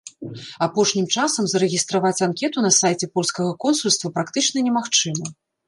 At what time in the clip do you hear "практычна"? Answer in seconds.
4.19-4.67